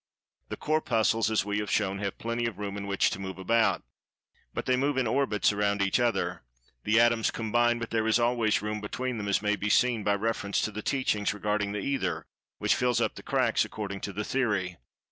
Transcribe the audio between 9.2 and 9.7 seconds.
as may be